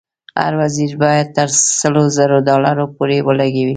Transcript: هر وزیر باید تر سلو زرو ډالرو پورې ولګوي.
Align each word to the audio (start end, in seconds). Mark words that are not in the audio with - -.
هر 0.41 0.53
وزیر 0.61 0.91
باید 1.01 1.27
تر 1.37 1.47
سلو 1.79 2.03
زرو 2.17 2.37
ډالرو 2.47 2.85
پورې 2.95 3.17
ولګوي. 3.27 3.69